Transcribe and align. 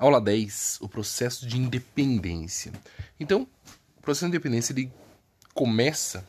Aula 0.00 0.18
10, 0.18 0.78
o 0.80 0.88
processo 0.88 1.46
de 1.46 1.58
independência. 1.58 2.72
Então, 3.20 3.46
o 3.98 4.00
processo 4.00 4.24
de 4.24 4.30
independência 4.30 4.72
ele 4.72 4.90
começa 5.52 6.26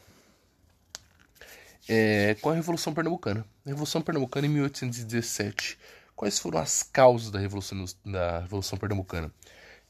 é, 1.88 2.36
com 2.42 2.50
a 2.50 2.54
Revolução 2.54 2.94
Pernambucana. 2.94 3.46
A 3.66 3.70
Revolução 3.70 4.02
Pernambucana 4.02 4.46
em 4.46 4.50
1817. 4.50 5.80
Quais 6.14 6.38
foram 6.38 6.60
as 6.60 6.84
causas 6.84 7.32
da 7.32 7.40
Revolução, 7.40 7.86
da 8.06 8.40
Revolução 8.40 8.78
Pernambucana? 8.78 9.34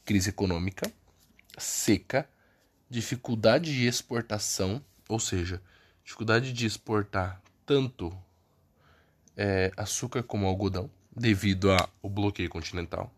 Crise 0.04 0.30
econômica, 0.30 0.88
seca, 1.58 2.30
dificuldade 2.88 3.74
de 3.74 3.88
exportação, 3.88 4.80
ou 5.08 5.18
seja, 5.18 5.60
dificuldade 6.04 6.52
de 6.52 6.66
exportar 6.66 7.42
tanto 7.66 8.16
é, 9.36 9.72
açúcar 9.76 10.22
como 10.22 10.46
algodão, 10.46 10.88
devido 11.10 11.72
ao 11.72 12.08
bloqueio 12.08 12.48
continental. 12.48 13.12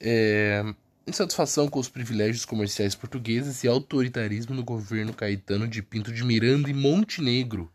É, 0.00 0.62
insatisfação 1.06 1.68
com 1.68 1.78
os 1.78 1.88
privilégios 1.88 2.44
comerciais 2.44 2.94
portugueses 2.94 3.62
e 3.62 3.68
autoritarismo 3.68 4.54
no 4.54 4.64
governo 4.64 5.14
Caetano 5.14 5.68
de 5.68 5.82
Pinto 5.82 6.12
de 6.12 6.24
Miranda 6.24 6.68
e 6.68 6.74
Montenegro 6.74 7.70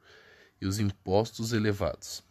e 0.61 0.66
os 0.66 0.80
impostos 0.80 1.53
elevados. 1.53 2.23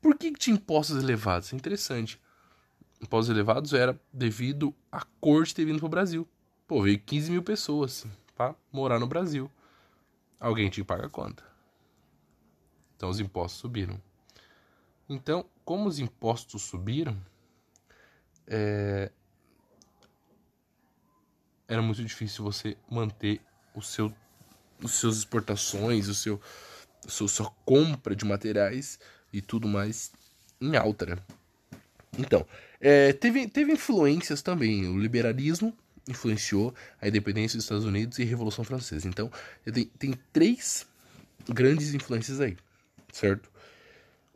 Por 0.00 0.16
que, 0.16 0.32
que 0.32 0.38
tinha 0.38 0.56
impostos 0.56 1.02
elevados? 1.02 1.52
É 1.52 1.56
interessante. 1.56 2.20
Impostos 3.00 3.34
elevados 3.34 3.72
era 3.72 3.98
devido 4.12 4.74
à 4.90 5.04
corte 5.20 5.54
ter 5.54 5.64
vindo 5.64 5.78
para 5.78 5.86
o 5.86 5.90
Brasil. 5.90 6.28
Pô, 6.66 6.82
veio 6.82 6.98
15 6.98 7.30
mil 7.30 7.42
pessoas 7.42 8.06
para 8.34 8.54
morar 8.72 8.98
no 8.98 9.06
Brasil. 9.06 9.50
Alguém 10.38 10.70
tinha 10.70 10.84
que 10.84 10.88
pagar 10.88 11.06
a 11.06 11.10
conta. 11.10 11.42
Então 12.96 13.10
os 13.10 13.20
impostos 13.20 13.60
subiram. 13.60 14.00
Então, 15.08 15.44
como 15.64 15.88
os 15.88 15.98
impostos 15.98 16.62
subiram, 16.62 17.16
é... 18.46 19.10
era 21.68 21.82
muito 21.82 22.04
difícil 22.04 22.44
você 22.44 22.76
manter 22.90 23.40
o 23.74 23.82
seu, 23.82 24.12
os 24.82 24.92
seus 24.92 25.18
exportações, 25.18 26.08
o 26.08 26.14
seu, 26.14 26.40
a 27.04 27.08
sua, 27.08 27.28
sua 27.28 27.50
compra 27.64 28.14
de 28.14 28.24
materiais 28.24 28.98
e 29.32 29.40
tudo 29.40 29.66
mais 29.66 30.12
em 30.60 30.76
alta. 30.76 31.06
Né? 31.06 31.16
Então, 32.18 32.46
é, 32.80 33.12
teve, 33.12 33.48
teve 33.48 33.72
influências 33.72 34.42
também. 34.42 34.88
O 34.88 34.98
liberalismo 34.98 35.76
influenciou 36.08 36.74
a 37.00 37.08
independência 37.08 37.56
dos 37.56 37.64
Estados 37.64 37.84
Unidos 37.84 38.18
e 38.18 38.22
a 38.22 38.26
Revolução 38.26 38.64
Francesa. 38.64 39.08
Então, 39.08 39.30
tem, 39.72 39.86
tem 39.98 40.14
três 40.32 40.86
grandes 41.48 41.94
influências 41.94 42.40
aí, 42.40 42.56
certo? 43.12 43.50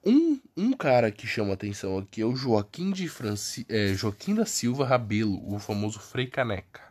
Um, 0.05 0.41
um 0.57 0.73
cara 0.73 1.11
que 1.11 1.27
chama 1.27 1.55
atenção 1.55 1.99
aqui 1.99 2.23
é 2.23 2.25
o 2.25 2.37
Joaquim, 2.37 2.91
de 2.93 3.09
Franci, 3.09 3.67
é, 3.69 3.93
Joaquim 3.95 4.35
da 4.35 4.47
Silva 4.47 4.87
Rabelo, 4.87 5.53
o 5.53 5.59
famoso 5.59 5.99
Frei 5.99 6.27
Caneca. 6.27 6.83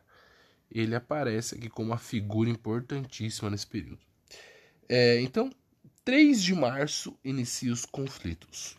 Ele 0.70 0.94
aparece 0.94 1.56
aqui 1.56 1.70
como 1.70 1.92
uma 1.92 1.98
figura 1.98 2.50
importantíssima 2.50 3.50
nesse 3.50 3.66
período. 3.66 4.00
É, 4.90 5.22
então, 5.22 5.50
3 6.04 6.42
de 6.42 6.54
março 6.54 7.18
inicia 7.24 7.72
os 7.72 7.86
conflitos. 7.86 8.78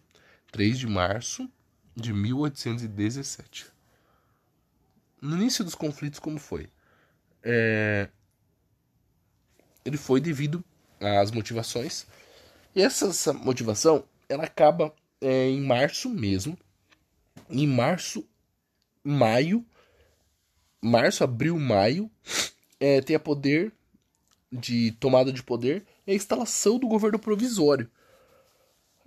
3 0.53 0.79
de 0.79 0.87
março 0.87 1.51
de 1.97 2.13
1817. 2.13 3.67
No 5.21 5.37
início 5.37 5.65
dos 5.65 5.75
conflitos, 5.75 6.21
como 6.21 6.39
foi? 6.39 6.69
É... 7.43 8.09
Ele 9.85 9.97
foi 9.97 10.21
devido 10.21 10.65
às 11.01 11.31
motivações. 11.31 12.07
E 12.75 12.83
essa, 12.83 13.07
essa 13.07 13.33
motivação 13.33 14.05
ela 14.29 14.45
acaba 14.45 14.95
é, 15.21 15.49
em 15.49 15.61
março 15.61 16.09
mesmo. 16.09 16.59
Em 17.51 17.67
março, 17.67 18.29
maio, 19.03 19.65
março, 20.83 21.25
abril, 21.25 21.59
maio, 21.59 22.11
é, 22.79 23.01
tem 23.01 23.17
a 23.17 23.21
poder 23.21 23.73
de 24.51 24.93
tomada 24.93 25.33
de 25.33 25.43
poder 25.43 25.85
e 26.07 26.13
a 26.13 26.15
instalação 26.15 26.79
do 26.79 26.89
governo 26.89 27.19
provisório. 27.19 27.91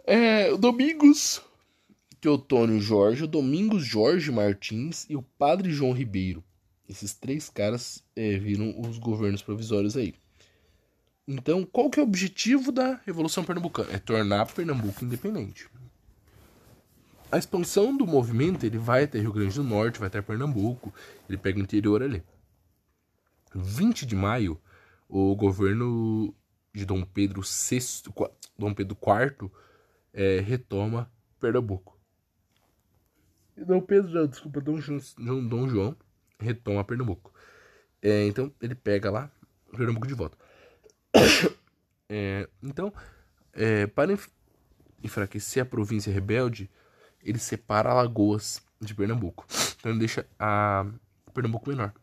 É, 0.06 0.56
Domingos 0.58 1.42
Teotônio 2.22 2.80
Jorge, 2.80 3.26
Domingos 3.26 3.84
Jorge 3.84 4.32
Martins 4.32 5.08
e 5.10 5.16
o 5.16 5.24
Padre 5.24 5.72
João 5.72 5.92
Ribeiro. 5.92 6.44
Esses 6.88 7.16
três 7.16 7.50
caras 7.50 8.04
é, 8.16 8.38
viram 8.38 8.80
os 8.80 9.00
governos 9.00 9.42
provisórios 9.42 9.98
aí. 9.98 10.14
Então, 11.28 11.64
qual 11.66 11.90
que 11.90 12.00
é 12.00 12.04
o 12.04 12.06
objetivo 12.06 12.72
da 12.72 13.00
Revolução 13.06 13.44
Pernambucana? 13.44 13.92
É 13.92 14.00
tornar 14.00 14.46
Pernambuco 14.48 15.06
independente. 15.06 15.70
A 17.32 17.38
expansão 17.38 17.96
do 17.96 18.06
movimento, 18.06 18.66
ele 18.66 18.78
vai 18.78 19.06
até 19.06 19.20
Rio 19.20 19.32
Grande 19.32 19.56
do 19.56 19.64
Norte, 19.64 20.00
vai 20.00 20.08
até 20.08 20.22
Pernambuco, 20.22 20.94
ele 21.30 21.38
pega 21.38 21.60
o 21.60 21.62
interior 21.62 22.04
ali. 22.04 22.22
20 23.54 24.06
de 24.06 24.16
maio, 24.16 24.60
o 25.08 25.36
governo 25.36 26.36
de 26.74 26.86
Dom 26.86 27.04
Pedro 27.04 27.42
VI, 27.42 28.12
Dom 28.58 28.74
Pedro 28.74 28.98
IV, 28.98 29.50
é, 30.14 30.40
retoma 30.40 31.10
Pernambuco. 31.40 31.98
E 33.56 33.64
Dom 33.64 33.82
Pedro, 33.82 34.12
não, 34.12 34.28
desculpa, 34.28 34.60
Dom 34.60 34.82
João, 34.82 35.00
Dom 35.48 35.68
João 35.70 35.96
retoma 36.40 36.84
Pernambuco. 36.84 37.34
É, 38.02 38.26
então 38.26 38.52
ele 38.62 38.76
pega 38.76 39.12
lá 39.12 39.32
Pernambuco 39.72 40.08
de 40.08 40.14
volta. 40.14 40.38
É, 42.14 42.46
então, 42.62 42.94
é, 43.54 43.88
para 43.88 44.20
enfraquecer 45.02 45.64
a 45.64 45.66
província 45.66 46.12
rebelde, 46.12 46.70
ele 47.24 47.40
separa 47.40 47.90
Alagoas 47.90 48.62
de 48.82 48.94
Pernambuco. 48.94 49.46
Então 49.80 49.92
ele 49.92 50.00
deixa 50.00 50.28
a 50.38 50.86
Pernambuco 51.34 51.70
menor. 51.70 51.94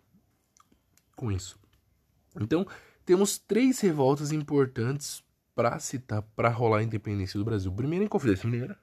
Com 1.15 1.31
isso. 1.31 1.59
Então, 2.41 2.67
temos 3.05 3.39
três 3.39 3.81
revoltas 3.81 4.33
importantes 4.33 5.23
para 5.55 5.79
citar 5.79 6.23
para 6.37 6.49
rolar 6.49 6.79
a 6.79 6.83
independência 6.83 7.37
do 7.37 7.45
Brasil. 7.45 7.73
Primeiro, 7.73 8.05
em 8.05 8.09
Confidência 8.09 8.49
Mineira. 8.49 8.79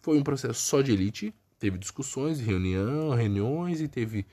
Foi 0.00 0.18
um 0.18 0.22
processo 0.22 0.60
só 0.60 0.82
de 0.82 0.92
elite. 0.92 1.34
Teve 1.58 1.78
discussões, 1.78 2.38
reunião, 2.38 3.14
reuniões 3.14 3.80
e 3.80 3.88
teve 3.88 4.26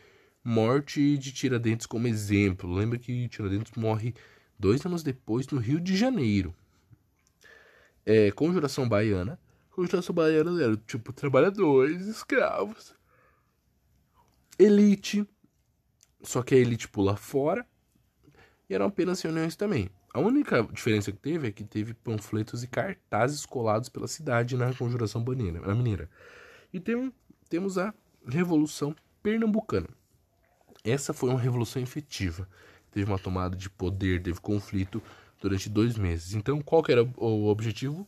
morte 0.43 1.17
de 1.17 1.31
Tiradentes 1.31 1.87
como 1.87 2.07
exemplo. 2.07 2.71
Lembra 2.71 2.99
que 2.99 3.27
Tiradentes 3.29 3.71
morre 3.75 4.13
dois 4.57 4.85
anos 4.85 5.03
depois 5.03 5.47
no 5.47 5.59
Rio 5.59 5.79
de 5.79 5.95
Janeiro. 5.95 6.53
É, 8.05 8.31
conjuração 8.31 8.87
baiana. 8.87 9.39
Conjuração 9.71 10.13
baiana 10.13 10.61
era 10.61 10.77
tipo 10.77 11.11
trabalhadores, 11.11 12.07
escravos. 12.07 12.95
Elite. 14.57 15.27
Só 16.21 16.41
que 16.41 16.55
a 16.55 16.57
elite 16.57 16.87
pula 16.87 17.15
fora. 17.15 17.65
E 18.69 18.73
eram 18.73 18.85
apenas 18.85 19.21
reuniões 19.21 19.55
também. 19.55 19.89
A 20.13 20.19
única 20.19 20.63
diferença 20.63 21.11
que 21.11 21.17
teve 21.17 21.49
é 21.49 21.51
que 21.51 21.63
teve 21.63 21.93
panfletos 21.93 22.63
e 22.63 22.67
cartazes 22.67 23.45
colados 23.45 23.89
pela 23.89 24.07
cidade 24.07 24.55
na 24.55 24.73
conjuração 24.73 25.21
baneira, 25.21 25.59
na 25.59 25.75
mineira. 25.75 26.09
E 26.71 26.79
tem, 26.79 27.13
temos 27.49 27.77
a 27.77 27.93
Revolução 28.25 28.95
Pernambucana. 29.21 29.89
Essa 30.85 31.13
foi 31.13 31.29
uma 31.29 31.39
revolução 31.39 31.81
efetiva 31.81 32.47
teve 32.95 33.11
uma 33.11 33.19
tomada 33.19 33.57
de 33.57 33.69
poder, 33.69 34.23
teve 34.23 34.39
conflito 34.39 35.03
durante 35.41 35.69
dois 35.69 35.97
meses. 35.97 36.33
Então, 36.33 36.61
qual 36.61 36.81
que 36.81 36.93
era 36.93 37.03
o 37.03 37.47
objetivo? 37.47 38.07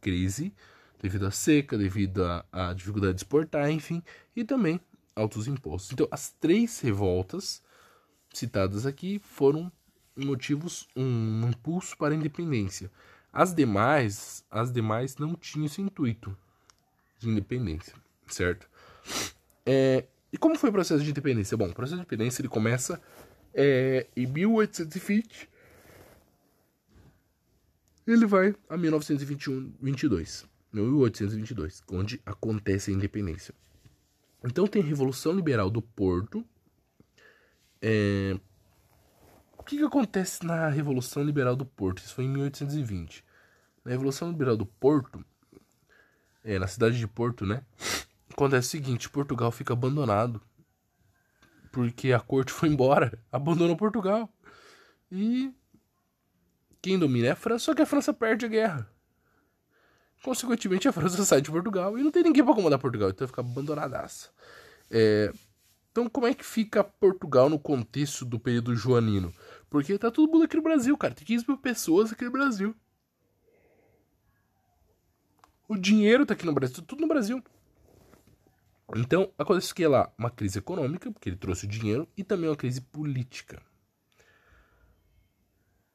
Crise, 0.00 0.52
devido 1.00 1.26
à 1.26 1.30
seca, 1.30 1.78
devido 1.78 2.24
à, 2.52 2.72
dificuldade 2.74 3.14
de 3.14 3.20
exportar, 3.20 3.70
enfim, 3.70 4.02
e 4.34 4.42
também 4.42 4.80
altos 5.14 5.46
impostos. 5.46 5.92
Então, 5.92 6.08
as 6.10 6.30
três 6.40 6.80
revoltas 6.80 7.62
citadas 8.34 8.84
aqui 8.84 9.20
foram 9.20 9.70
motivos, 10.16 10.88
um 10.96 11.48
impulso 11.48 11.96
para 11.96 12.12
a 12.12 12.16
independência. 12.16 12.90
As 13.32 13.54
demais, 13.54 14.44
as 14.50 14.72
demais 14.72 15.16
não 15.18 15.36
tinham 15.36 15.66
esse 15.66 15.80
intuito 15.80 16.36
de 17.20 17.28
independência, 17.28 17.94
certo? 18.26 18.68
É, 19.64 20.04
e 20.32 20.36
como 20.36 20.58
foi 20.58 20.70
o 20.70 20.72
processo 20.72 21.04
de 21.04 21.10
independência? 21.10 21.56
Bom, 21.56 21.68
o 21.68 21.74
processo 21.74 21.94
de 21.94 22.00
independência 22.00 22.42
ele 22.42 22.48
começa 22.48 23.00
é, 23.56 24.06
em 24.14 24.26
1820 24.26 25.48
ele 28.06 28.26
vai 28.26 28.54
a 28.68 28.76
1921, 28.76 29.72
22, 29.80 30.46
1822, 30.72 31.82
onde 31.90 32.20
acontece 32.24 32.90
a 32.90 32.94
independência. 32.94 33.54
Então 34.44 34.66
tem 34.66 34.82
a 34.82 34.84
Revolução 34.84 35.32
Liberal 35.32 35.70
do 35.70 35.80
Porto. 35.82 36.44
É... 37.80 38.38
O 39.58 39.64
que, 39.64 39.78
que 39.78 39.82
acontece 39.82 40.46
na 40.46 40.68
Revolução 40.68 41.24
Liberal 41.24 41.56
do 41.56 41.66
Porto? 41.66 41.98
Isso 41.98 42.14
foi 42.14 42.24
em 42.24 42.28
1820. 42.28 43.24
Na 43.84 43.90
Revolução 43.90 44.30
Liberal 44.30 44.56
do 44.56 44.66
Porto, 44.66 45.24
é, 46.44 46.58
na 46.58 46.68
cidade 46.68 46.96
de 46.96 47.08
Porto, 47.08 47.44
né? 47.44 47.64
Acontece 48.30 48.68
o 48.68 48.70
seguinte: 48.70 49.10
Portugal 49.10 49.50
fica 49.50 49.72
abandonado 49.72 50.40
porque 51.76 52.10
a 52.10 52.18
corte 52.18 52.50
foi 52.50 52.70
embora, 52.70 53.22
abandonou 53.30 53.76
Portugal. 53.76 54.32
E 55.12 55.52
quem 56.80 56.98
domina 56.98 57.26
é 57.26 57.30
a 57.32 57.36
França, 57.36 57.66
só 57.66 57.74
que 57.74 57.82
a 57.82 57.86
França 57.86 58.14
perde 58.14 58.46
a 58.46 58.48
guerra. 58.48 58.90
Consequentemente, 60.22 60.88
a 60.88 60.92
França 60.92 61.22
sai 61.26 61.42
de 61.42 61.50
Portugal 61.50 61.98
e 61.98 62.02
não 62.02 62.10
tem 62.10 62.22
ninguém 62.22 62.42
para 62.42 62.54
comandar 62.54 62.78
Portugal, 62.78 63.10
então 63.10 63.28
fica 63.28 63.42
abandonadaça. 63.42 64.30
É, 64.90 65.30
então, 65.92 66.08
como 66.08 66.26
é 66.26 66.32
que 66.32 66.46
fica 66.46 66.82
Portugal 66.82 67.50
no 67.50 67.58
contexto 67.58 68.24
do 68.24 68.40
período 68.40 68.74
joanino? 68.74 69.30
Porque 69.68 69.98
tá 69.98 70.10
todo 70.10 70.32
mundo 70.32 70.44
aqui 70.44 70.56
no 70.56 70.62
Brasil, 70.62 70.96
cara. 70.96 71.12
Tem 71.12 71.26
15 71.26 71.44
mil 71.46 71.58
pessoas 71.58 72.10
aqui 72.10 72.24
no 72.24 72.32
Brasil. 72.32 72.74
O 75.68 75.76
dinheiro 75.76 76.24
tá 76.24 76.32
aqui 76.32 76.46
no 76.46 76.54
Brasil, 76.54 76.76
tá 76.76 76.82
tudo 76.86 77.02
no 77.02 77.08
Brasil. 77.08 77.44
Então, 78.94 79.32
acontece 79.36 79.74
que 79.74 79.86
lá 79.86 80.12
uma 80.16 80.30
crise 80.30 80.58
econômica, 80.58 81.10
porque 81.10 81.28
ele 81.28 81.36
trouxe 81.36 81.66
o 81.66 81.68
dinheiro, 81.68 82.08
e 82.16 82.22
também 82.22 82.48
uma 82.48 82.56
crise 82.56 82.80
política. 82.80 83.60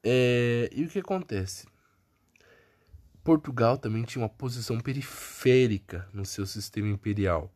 É, 0.04 0.68
e 0.72 0.84
o 0.84 0.88
que 0.88 0.98
acontece? 0.98 1.66
Portugal 3.24 3.78
também 3.78 4.02
tinha 4.02 4.22
uma 4.22 4.28
posição 4.28 4.78
periférica 4.80 6.08
no 6.12 6.26
seu 6.26 6.44
sistema 6.44 6.88
imperial. 6.88 7.50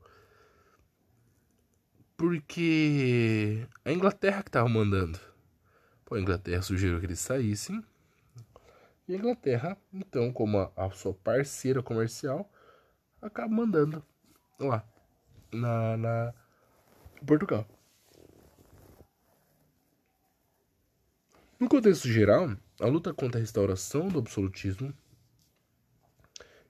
Porque 2.16 3.66
a 3.84 3.92
Inglaterra 3.92 4.42
que 4.42 4.48
estava 4.48 4.68
mandando. 4.68 5.18
Pô, 6.04 6.14
a 6.14 6.20
Inglaterra 6.20 6.62
sugeriu 6.62 6.98
que 6.98 7.06
eles 7.06 7.18
saíssem. 7.18 7.84
E 9.06 9.14
a 9.14 9.18
Inglaterra, 9.18 9.76
então, 9.92 10.32
como 10.32 10.58
a, 10.58 10.72
a 10.76 10.90
sua 10.92 11.12
parceira 11.12 11.82
comercial, 11.82 12.50
acaba 13.20 13.52
mandando 13.52 14.02
lá 14.58 14.84
na, 15.52 15.96
na 15.96 16.34
Portugal. 17.26 17.66
No 21.58 21.69
contexto 21.69 22.08
geral, 22.08 22.54
a 22.81 22.87
luta 22.87 23.14
contra 23.14 23.38
a 23.38 23.40
restauração 23.40 24.08
do 24.08 24.19
absolutismo 24.19 24.93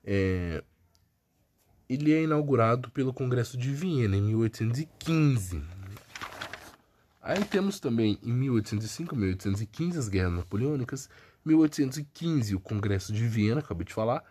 é, 0.05 0.63
ele 1.89 2.13
é 2.13 2.23
inaugurado 2.23 2.91
pelo 2.91 3.13
Congresso 3.13 3.57
de 3.57 3.73
Viena 3.73 4.17
em 4.17 4.23
1815. 4.23 5.63
Aí 7.21 7.45
temos 7.45 7.81
também 7.81 8.19
em 8.23 8.33
1805, 8.33 9.17
1815 9.17 9.99
as 9.99 10.09
guerras 10.09 10.33
napoleônicas, 10.33 11.11
1815 11.45 12.55
o 12.55 12.61
Congresso 12.61 13.13
de 13.13 13.27
Viena, 13.27 13.59
acabei 13.59 13.85
de 13.85 13.93
falar, 13.93 14.23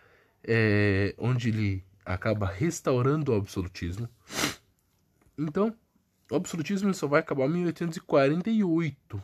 é, 0.42 1.14
onde 1.18 1.50
ele 1.50 1.84
acaba 2.06 2.46
restaurando 2.46 3.32
o 3.32 3.36
absolutismo. 3.36 4.08
Então, 5.38 5.76
o 6.32 6.36
absolutismo 6.36 6.94
só 6.94 7.08
vai 7.08 7.20
acabar 7.20 7.46
em 7.46 7.54
1848. 7.54 9.24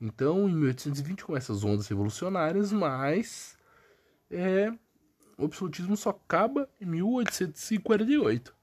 Então, 0.00 0.48
em 0.48 0.54
1820 0.54 1.24
começam 1.24 1.54
as 1.54 1.64
ondas 1.64 1.86
revolucionárias, 1.88 2.72
mas 2.72 3.56
é, 4.30 4.72
o 5.36 5.44
absolutismo 5.44 5.96
só 5.96 6.10
acaba 6.10 6.68
em 6.80 6.86
1848. 6.86 8.54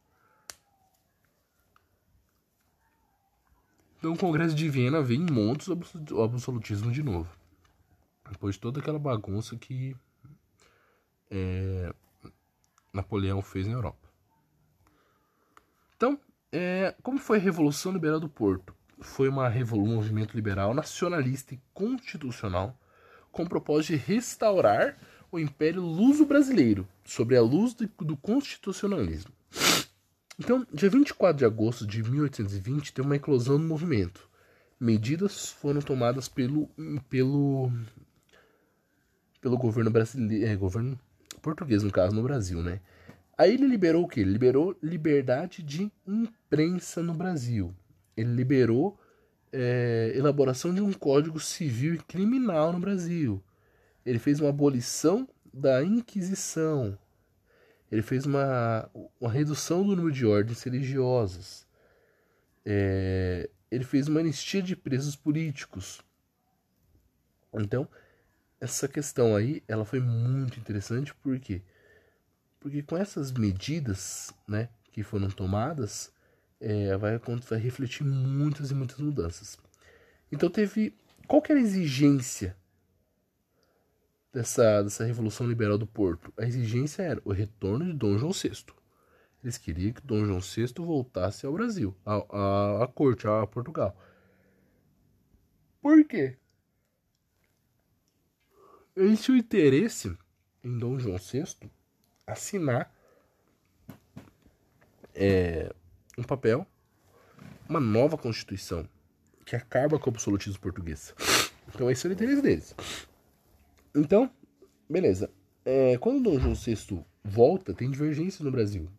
Então 3.99 4.13
o 4.13 4.17
Congresso 4.17 4.55
de 4.55 4.69
Viena 4.69 5.01
vem 5.01 5.21
em 5.21 5.31
montes 5.31 5.67
o 5.67 6.23
absolutismo 6.23 6.89
de 6.89 7.03
novo. 7.03 7.29
Depois 8.31 8.55
de 8.55 8.61
toda 8.61 8.79
aquela 8.79 8.97
bagunça 8.97 9.57
que 9.57 9.93
é, 11.29 11.93
Napoleão 12.93 13.41
fez 13.41 13.67
na 13.67 13.73
Europa. 13.73 14.09
Então, 15.95 16.19
é, 16.51 16.95
como 17.03 17.19
foi 17.19 17.37
a 17.37 17.41
Revolução 17.41 17.91
Liberal 17.91 18.19
do 18.19 18.29
Porto? 18.29 18.73
Foi 19.01 19.29
uma 19.29 19.47
revolução, 19.47 19.93
um 19.93 19.95
movimento 19.95 20.35
liberal 20.35 20.73
nacionalista 20.73 21.53
e 21.53 21.61
constitucional 21.73 22.77
com 23.31 23.43
o 23.43 23.49
propósito 23.49 23.93
de 23.93 23.97
restaurar 23.97 24.97
o 25.31 25.39
Império 25.39 25.81
Luso-Brasileiro, 25.81 26.87
sobre 27.03 27.37
a 27.37 27.41
luz 27.41 27.73
do, 27.73 27.87
do 27.99 28.17
constitucionalismo. 28.17 29.31
Então, 30.39 30.65
dia 30.73 30.89
24 30.89 31.37
de 31.37 31.45
agosto 31.45 31.85
de 31.85 32.01
1820, 32.01 32.93
tem 32.93 33.05
uma 33.05 33.15
eclosão 33.15 33.57
do 33.57 33.65
movimento. 33.65 34.27
Medidas 34.79 35.49
foram 35.49 35.81
tomadas 35.81 36.27
pelo, 36.27 36.69
pelo, 37.09 37.71
pelo 39.41 39.57
governo 39.57 39.91
brasileiro, 39.91 40.45
é, 40.45 40.55
governo 40.55 40.97
português, 41.39 41.83
no 41.83 41.91
caso, 41.91 42.15
no 42.15 42.23
Brasil, 42.23 42.61
né? 42.61 42.79
Aí 43.37 43.53
ele 43.53 43.67
liberou 43.67 44.03
o 44.03 44.07
quê? 44.07 44.19
Ele 44.19 44.33
liberou 44.33 44.77
liberdade 44.83 45.63
de 45.63 45.89
imprensa 46.05 47.01
no 47.01 47.13
Brasil. 47.13 47.73
Ele 48.15 48.33
liberou 48.33 48.99
é, 49.51 50.11
elaboração 50.13 50.73
de 50.73 50.81
um 50.81 50.91
código 50.91 51.39
civil 51.39 51.93
e 51.93 51.99
criminal 51.99 52.73
no 52.73 52.79
Brasil. 52.79 53.41
Ele 54.05 54.19
fez 54.19 54.39
uma 54.39 54.49
abolição 54.49 55.27
da 55.53 55.83
Inquisição. 55.83 56.97
Ele 57.91 58.01
fez 58.01 58.25
uma, 58.25 58.89
uma 59.19 59.31
redução 59.31 59.83
do 59.83 59.95
número 59.95 60.11
de 60.11 60.25
ordens 60.25 60.61
religiosas. 60.63 61.65
É, 62.65 63.49
ele 63.71 63.83
fez 63.83 64.07
uma 64.07 64.19
anistia 64.19 64.61
de 64.61 64.75
presos 64.75 65.15
políticos. 65.15 66.01
Então, 67.53 67.87
essa 68.59 68.87
questão 68.87 69.35
aí, 69.35 69.63
ela 69.67 69.85
foi 69.85 69.99
muito 69.99 70.59
interessante, 70.59 71.13
por 71.15 71.39
quê? 71.39 71.61
Porque 72.59 72.83
com 72.83 72.97
essas 72.97 73.31
medidas, 73.31 74.33
né, 74.47 74.69
que 74.91 75.03
foram 75.03 75.29
tomadas, 75.29 76.11
é, 76.59 76.95
vai, 76.97 77.17
vai 77.17 77.59
refletir 77.59 78.03
muitas 78.03 78.71
e 78.71 78.75
muitas 78.75 78.97
mudanças. 78.99 79.57
Então 80.31 80.49
teve, 80.49 80.93
qual 81.27 81.41
que 81.41 81.51
era 81.51 81.59
a 81.59 81.63
exigência 81.63 82.55
dessa, 84.31 84.83
dessa 84.83 85.03
Revolução 85.03 85.47
Liberal 85.47 85.77
do 85.77 85.87
Porto, 85.87 86.33
a 86.37 86.45
exigência 86.45 87.03
era 87.03 87.21
o 87.25 87.31
retorno 87.31 87.85
de 87.85 87.93
Dom 87.93 88.17
João 88.17 88.31
VI. 88.31 88.63
Eles 89.43 89.57
queriam 89.57 89.93
que 89.93 90.01
Dom 90.01 90.25
João 90.25 90.39
VI 90.39 90.73
voltasse 90.77 91.45
ao 91.45 91.53
Brasil, 91.53 91.95
à, 92.05 92.83
à, 92.83 92.87
corte, 92.87 93.27
a 93.27 93.45
Portugal. 93.47 93.95
Por 95.81 96.03
quê? 96.05 96.37
Eles 98.95 99.23
tinham 99.23 99.37
interesse 99.37 100.15
em 100.63 100.77
Dom 100.77 100.99
João 100.99 101.17
VI 101.17 101.45
assinar 102.25 102.93
é, 105.15 105.73
um 106.17 106.23
papel, 106.23 106.65
uma 107.67 107.79
nova 107.79 108.17
Constituição, 108.17 108.87
que 109.45 109.55
acaba 109.55 109.99
com 109.99 110.09
o 110.09 110.13
absolutismo 110.13 110.59
português. 110.59 111.13
Então 111.67 111.89
esse 111.89 112.05
é 112.05 112.09
o 112.09 112.13
interesse 112.13 112.41
deles. 112.41 112.75
Então, 113.95 114.29
beleza. 114.89 115.29
É, 115.65 115.97
quando 115.97 116.23
Dom 116.23 116.39
João 116.39 116.55
VI 116.55 117.05
volta, 117.23 117.73
tem 117.73 117.89
divergência 117.91 118.43
no 118.43 118.51
Brasil. 118.51 118.89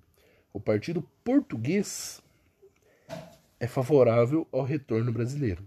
O 0.52 0.60
partido 0.60 1.02
português 1.24 2.22
é 3.58 3.66
favorável 3.66 4.46
ao 4.50 4.62
retorno 4.62 5.12
brasileiro. 5.12 5.66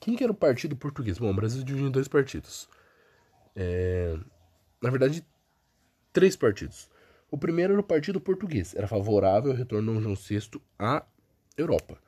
Quem 0.00 0.16
que 0.16 0.22
era 0.22 0.32
o 0.32 0.36
partido 0.36 0.76
português? 0.76 1.18
Bom, 1.18 1.30
o 1.30 1.34
Brasil 1.34 1.62
dividiu 1.62 1.88
em 1.88 1.90
dois 1.90 2.08
partidos. 2.08 2.68
É, 3.56 4.16
na 4.82 4.90
verdade, 4.90 5.24
três 6.12 6.36
partidos. 6.36 6.88
O 7.30 7.38
primeiro 7.38 7.72
era 7.72 7.80
o 7.80 7.84
Partido 7.84 8.20
Português, 8.20 8.74
era 8.76 8.86
favorável 8.86 9.50
ao 9.50 9.56
retorno 9.56 9.96
de 9.96 10.02
João 10.02 10.14
VI 10.14 10.60
à 10.78 11.02
Europa. 11.56 11.98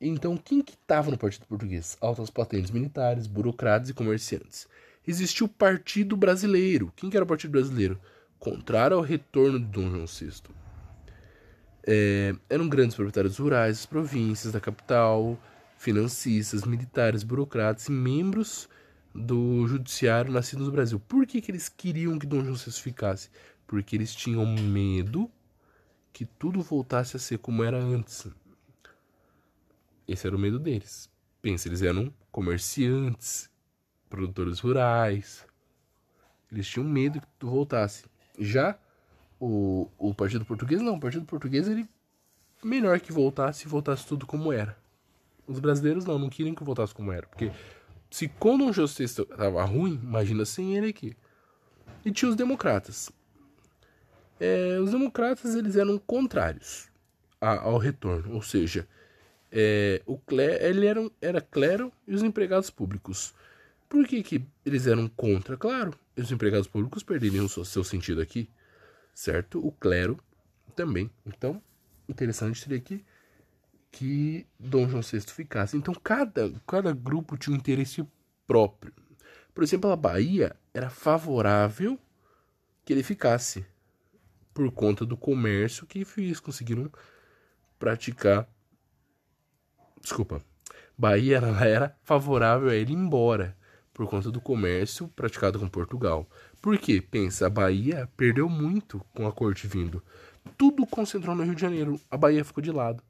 Então, 0.00 0.36
quem 0.36 0.62
que 0.62 0.72
estava 0.72 1.10
no 1.10 1.18
Partido 1.18 1.46
Português? 1.46 1.96
Altas 2.00 2.30
patentes 2.30 2.70
militares, 2.70 3.26
burocratas 3.26 3.90
e 3.90 3.94
comerciantes. 3.94 4.66
Existia 5.06 5.44
o 5.44 5.48
Partido 5.48 6.16
Brasileiro. 6.16 6.92
Quem 6.96 7.10
que 7.10 7.16
era 7.16 7.24
o 7.24 7.28
Partido 7.28 7.50
Brasileiro? 7.50 8.00
Contrário 8.38 8.96
ao 8.96 9.02
retorno 9.02 9.58
de 9.58 9.66
Dom 9.66 9.90
João 9.90 10.06
VI. 10.06 10.42
É, 11.86 12.34
eram 12.48 12.68
grandes 12.68 12.96
proprietários 12.96 13.38
rurais 13.38 13.84
províncias, 13.84 14.52
da 14.52 14.60
capital, 14.60 15.38
financistas, 15.76 16.64
militares, 16.64 17.22
burocratas 17.22 17.86
e 17.86 17.92
membros 17.92 18.68
do 19.14 19.66
judiciário 19.66 20.32
nascidos 20.32 20.66
no 20.66 20.72
Brasil. 20.72 20.98
Por 21.00 21.26
que, 21.26 21.40
que 21.40 21.50
eles 21.50 21.68
queriam 21.68 22.18
que 22.18 22.26
Dom 22.26 22.42
João 22.42 22.56
VI 22.56 22.72
ficasse? 22.72 23.30
Porque 23.66 23.94
eles 23.94 24.14
tinham 24.14 24.44
medo 24.44 25.30
que 26.12 26.24
tudo 26.24 26.62
voltasse 26.62 27.16
a 27.16 27.20
ser 27.20 27.38
como 27.38 27.62
era 27.62 27.78
antes. 27.78 28.26
Esse 30.06 30.26
era 30.26 30.36
o 30.36 30.38
medo 30.38 30.58
deles. 30.58 31.08
Pensa, 31.40 31.68
eles 31.68 31.82
eram 31.82 32.12
comerciantes, 32.30 33.50
produtores 34.08 34.60
rurais. 34.60 35.46
Eles 36.50 36.66
tinham 36.66 36.86
medo 36.86 37.20
que 37.20 37.26
tu 37.38 37.48
voltasse. 37.48 38.04
Já 38.38 38.78
o, 39.40 39.88
o 39.98 40.14
Partido 40.14 40.44
Português, 40.44 40.80
não. 40.80 40.94
O 40.96 41.00
Partido 41.00 41.24
Português, 41.24 41.68
ele 41.68 41.88
melhor 42.62 42.98
que 43.00 43.12
voltasse 43.12 43.66
e 43.66 43.68
voltasse 43.68 44.06
tudo 44.06 44.26
como 44.26 44.52
era. 44.52 44.76
Os 45.46 45.58
brasileiros 45.58 46.04
não, 46.04 46.18
não 46.18 46.28
queriam 46.28 46.54
que 46.54 46.64
voltasse 46.64 46.94
como 46.94 47.12
era. 47.12 47.26
Porque 47.26 47.50
se 48.10 48.28
quando 48.28 48.64
um 48.64 48.72
justiça 48.72 49.22
estava 49.22 49.64
ruim, 49.64 50.00
imagina 50.02 50.44
sem 50.44 50.76
ele 50.76 50.88
aqui. 50.88 51.16
E 52.04 52.10
tinha 52.10 52.30
os 52.30 52.36
democratas. 52.36 53.10
É, 54.38 54.78
os 54.80 54.90
democratas, 54.90 55.54
eles 55.54 55.76
eram 55.76 55.98
contrários 55.98 56.88
ao 57.40 57.78
retorno. 57.78 58.34
Ou 58.34 58.42
seja, 58.42 58.86
é, 59.50 60.02
o 60.06 60.18
clero, 60.18 60.64
ele 60.64 60.86
era, 60.86 61.10
era 61.20 61.40
clero 61.40 61.92
e 62.06 62.14
os 62.14 62.22
empregados 62.22 62.70
públicos. 62.70 63.34
Por 63.88 64.06
que, 64.06 64.22
que 64.22 64.44
eles 64.66 64.86
eram 64.86 65.08
contra? 65.08 65.56
Claro, 65.56 65.94
os 66.16 66.32
empregados 66.32 66.66
públicos 66.66 67.02
perderiam 67.02 67.44
o 67.44 67.64
seu 67.64 67.84
sentido 67.84 68.20
aqui, 68.20 68.48
certo? 69.14 69.64
O 69.64 69.70
clero 69.70 70.18
também. 70.74 71.10
Então, 71.24 71.62
interessante 72.08 72.60
seria 72.60 72.80
que, 72.80 73.04
que 73.94 74.44
Dom 74.58 74.88
João 74.88 75.02
VI 75.02 75.20
ficasse. 75.20 75.76
Então, 75.76 75.94
cada, 75.94 76.52
cada 76.66 76.92
grupo 76.92 77.36
tinha 77.36 77.54
um 77.54 77.56
interesse 77.56 78.04
próprio. 78.44 78.92
Por 79.54 79.62
exemplo, 79.62 79.88
a 79.88 79.94
Bahia 79.94 80.56
era 80.74 80.90
favorável 80.90 81.96
que 82.84 82.92
ele 82.92 83.04
ficasse, 83.04 83.64
por 84.52 84.68
conta 84.72 85.06
do 85.06 85.16
comércio 85.16 85.86
que 85.86 86.04
eles 86.16 86.40
conseguiram 86.40 86.90
praticar. 87.78 88.48
Desculpa. 90.00 90.42
Bahia 90.98 91.36
era 91.64 91.96
favorável 92.02 92.70
a 92.70 92.74
ele 92.74 92.92
ir 92.92 92.96
embora 92.96 93.56
por 93.92 94.08
conta 94.08 94.28
do 94.28 94.40
comércio 94.40 95.06
praticado 95.06 95.60
com 95.60 95.68
Portugal. 95.68 96.28
Por 96.60 96.76
quê? 96.78 97.00
Pensa, 97.00 97.46
a 97.46 97.50
Bahia 97.50 98.10
perdeu 98.16 98.48
muito 98.48 99.00
com 99.14 99.24
a 99.24 99.32
corte 99.32 99.68
vindo. 99.68 100.02
Tudo 100.58 100.84
concentrou 100.84 101.36
no 101.36 101.44
Rio 101.44 101.54
de 101.54 101.60
Janeiro. 101.60 102.00
A 102.10 102.16
Bahia 102.16 102.44
ficou 102.44 102.60
de 102.60 102.72
lado. 102.72 103.00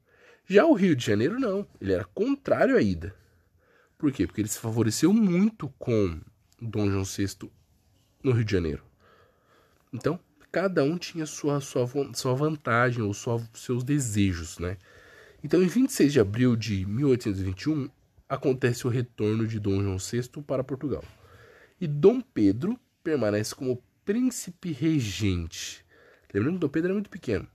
Já 0.47 0.65
o 0.65 0.73
Rio 0.73 0.95
de 0.95 1.05
Janeiro 1.05 1.39
não. 1.39 1.67
Ele 1.81 1.93
era 1.93 2.05
contrário 2.05 2.77
à 2.77 2.81
ida. 2.81 3.15
Por 3.97 4.11
quê? 4.11 4.27
Porque 4.27 4.41
ele 4.41 4.47
se 4.47 4.59
favoreceu 4.59 5.11
muito 5.11 5.69
com 5.79 6.19
Dom 6.61 6.89
João 6.89 7.03
VI 7.03 7.49
no 8.23 8.31
Rio 8.31 8.45
de 8.45 8.51
Janeiro. 8.51 8.83
Então, 9.91 10.19
cada 10.51 10.83
um 10.83 10.97
tinha 10.97 11.25
sua, 11.25 11.59
sua, 11.61 11.89
sua 12.13 12.35
vantagem 12.35 13.01
ou 13.01 13.13
sua, 13.13 13.41
seus 13.53 13.83
desejos, 13.83 14.59
né? 14.59 14.77
Então, 15.43 15.61
em 15.61 15.67
26 15.67 16.13
de 16.13 16.19
abril 16.19 16.55
de 16.55 16.85
1821, 16.85 17.89
acontece 18.27 18.85
o 18.85 18.89
retorno 18.89 19.47
de 19.47 19.59
Dom 19.59 19.81
João 19.81 19.97
VI 19.97 20.29
para 20.45 20.63
Portugal. 20.63 21.03
E 21.79 21.87
Dom 21.87 22.21
Pedro 22.21 22.79
permanece 23.03 23.53
como 23.53 23.81
príncipe 24.03 24.71
regente. 24.71 25.85
Lembrando 26.33 26.55
que 26.55 26.59
Dom 26.59 26.69
Pedro 26.69 26.87
era 26.87 26.93
muito 26.95 27.09
pequeno. 27.09 27.47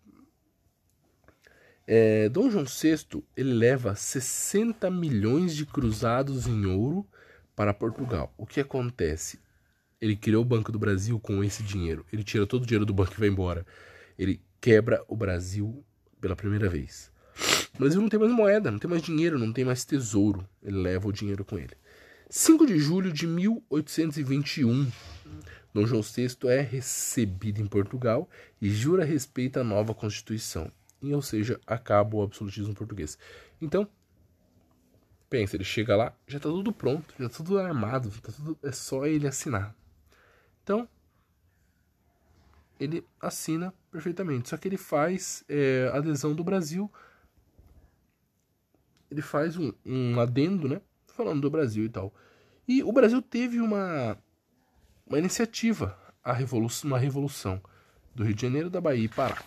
É, 1.92 2.28
Dom 2.28 2.48
João 2.48 2.66
VI 2.66 3.20
ele 3.36 3.52
leva 3.52 3.96
60 3.96 4.88
milhões 4.92 5.56
de 5.56 5.66
cruzados 5.66 6.46
em 6.46 6.64
ouro 6.64 7.04
para 7.56 7.74
Portugal. 7.74 8.32
O 8.38 8.46
que 8.46 8.60
acontece? 8.60 9.40
Ele 10.00 10.14
criou 10.14 10.42
o 10.42 10.44
Banco 10.44 10.70
do 10.70 10.78
Brasil 10.78 11.18
com 11.18 11.42
esse 11.42 11.64
dinheiro. 11.64 12.06
Ele 12.12 12.22
tira 12.22 12.46
todo 12.46 12.62
o 12.62 12.66
dinheiro 12.66 12.86
do 12.86 12.94
banco 12.94 13.14
e 13.14 13.18
vai 13.18 13.28
embora. 13.28 13.66
Ele 14.16 14.40
quebra 14.60 15.04
o 15.08 15.16
Brasil 15.16 15.84
pela 16.20 16.36
primeira 16.36 16.68
vez. 16.68 17.10
O 17.74 17.78
Brasil 17.78 18.00
não 18.00 18.08
tem 18.08 18.20
mais 18.20 18.30
moeda, 18.30 18.70
não 18.70 18.78
tem 18.78 18.88
mais 18.88 19.02
dinheiro, 19.02 19.36
não 19.36 19.52
tem 19.52 19.64
mais 19.64 19.84
tesouro. 19.84 20.48
Ele 20.62 20.76
leva 20.76 21.08
o 21.08 21.12
dinheiro 21.12 21.44
com 21.44 21.58
ele. 21.58 21.74
5 22.28 22.68
de 22.68 22.78
julho 22.78 23.12
de 23.12 23.26
1821, 23.26 24.88
Dom 25.74 25.86
João 25.88 26.02
VI 26.02 26.36
é 26.44 26.60
recebido 26.60 27.60
em 27.60 27.66
Portugal 27.66 28.30
e 28.62 28.70
jura 28.70 29.04
respeito 29.04 29.58
à 29.58 29.64
nova 29.64 29.92
Constituição 29.92 30.70
e, 31.02 31.14
ou 31.14 31.22
seja, 31.22 31.60
acaba 31.66 32.16
o 32.16 32.22
absolutismo 32.22 32.74
português. 32.74 33.18
Então, 33.60 33.88
pensa, 35.28 35.56
ele 35.56 35.64
chega 35.64 35.96
lá, 35.96 36.14
já 36.26 36.36
está 36.36 36.48
tudo 36.48 36.72
pronto, 36.72 37.14
já 37.18 37.26
está 37.26 37.38
tudo 37.38 37.58
armado, 37.58 38.10
tá 38.20 38.32
tudo, 38.32 38.58
é 38.62 38.72
só 38.72 39.06
ele 39.06 39.26
assinar. 39.26 39.74
Então, 40.62 40.88
ele 42.78 43.04
assina 43.20 43.72
perfeitamente, 43.90 44.48
só 44.48 44.56
que 44.56 44.66
ele 44.66 44.76
faz 44.76 45.44
é, 45.48 45.90
adesão 45.92 46.34
do 46.34 46.42
Brasil, 46.42 46.90
ele 49.10 49.22
faz 49.22 49.56
um, 49.56 49.72
um 49.84 50.20
adendo, 50.20 50.68
né, 50.68 50.80
falando 51.06 51.42
do 51.42 51.50
Brasil 51.50 51.84
e 51.84 51.88
tal. 51.88 52.14
E 52.66 52.82
o 52.82 52.92
Brasil 52.92 53.20
teve 53.20 53.60
uma, 53.60 54.16
uma 55.06 55.18
iniciativa, 55.18 55.98
a 56.22 56.36
uma 56.84 56.98
revolução 56.98 57.60
do 58.14 58.24
Rio 58.24 58.34
de 58.34 58.42
Janeiro, 58.42 58.70
da 58.70 58.80
Bahia 58.80 59.04
e 59.04 59.08
Pará. 59.08 59.42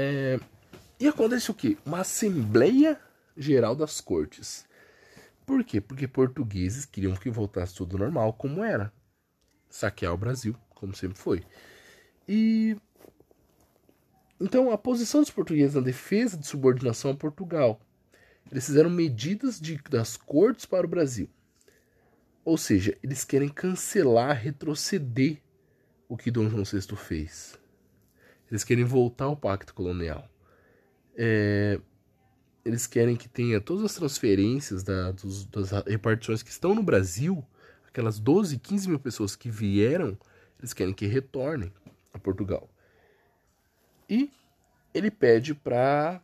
É, 0.00 0.38
e 1.00 1.08
acontece 1.08 1.50
o 1.50 1.54
quê? 1.54 1.76
Uma 1.84 2.02
Assembleia 2.02 3.00
Geral 3.36 3.74
das 3.74 4.00
Cortes. 4.00 4.64
Por 5.44 5.64
quê? 5.64 5.80
Porque 5.80 6.06
portugueses 6.06 6.86
queriam 6.86 7.16
que 7.16 7.28
voltasse 7.28 7.74
tudo 7.74 7.98
normal 7.98 8.32
como 8.32 8.62
era. 8.62 8.92
Saquear 9.68 10.14
o 10.14 10.16
Brasil, 10.16 10.54
como 10.70 10.94
sempre 10.94 11.18
foi. 11.18 11.42
E 12.28 12.76
então 14.40 14.70
a 14.70 14.78
posição 14.78 15.20
dos 15.20 15.32
portugueses 15.32 15.74
na 15.74 15.80
defesa 15.80 16.36
de 16.36 16.46
subordinação 16.46 17.10
a 17.10 17.16
Portugal. 17.16 17.80
Eles 18.52 18.66
fizeram 18.66 18.90
medidas 18.90 19.60
de, 19.60 19.82
das 19.90 20.16
cortes 20.16 20.64
para 20.64 20.86
o 20.86 20.88
Brasil. 20.88 21.28
Ou 22.44 22.56
seja, 22.56 22.96
eles 23.02 23.24
querem 23.24 23.48
cancelar, 23.48 24.40
retroceder 24.40 25.42
o 26.08 26.16
que 26.16 26.30
Dom 26.30 26.48
João 26.48 26.62
VI 26.62 26.96
fez. 26.96 27.58
Eles 28.50 28.64
querem 28.64 28.84
voltar 28.84 29.26
ao 29.26 29.36
pacto 29.36 29.74
colonial. 29.74 30.28
É, 31.16 31.80
eles 32.64 32.86
querem 32.86 33.16
que 33.16 33.28
tenha 33.28 33.60
todas 33.60 33.84
as 33.84 33.94
transferências 33.94 34.82
da, 34.82 35.12
dos, 35.12 35.44
das 35.46 35.70
repartições 35.86 36.42
que 36.42 36.50
estão 36.50 36.74
no 36.74 36.82
Brasil, 36.82 37.44
aquelas 37.86 38.18
12, 38.18 38.58
15 38.58 38.88
mil 38.88 38.98
pessoas 38.98 39.34
que 39.34 39.50
vieram, 39.50 40.16
eles 40.58 40.72
querem 40.72 40.94
que 40.94 41.06
retornem 41.06 41.72
a 42.12 42.18
Portugal. 42.18 42.68
E 44.08 44.30
ele 44.94 45.10
pede 45.10 45.54
para 45.54 46.20